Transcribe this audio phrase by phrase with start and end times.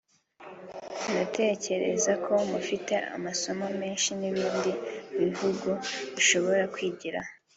[1.09, 4.71] ndatekereza ko mufite amasomo menshi ibindi
[5.19, 5.69] bihugu
[6.15, 7.31] bishobora kwigiraho